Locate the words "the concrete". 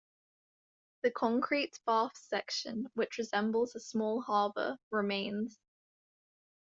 1.03-1.79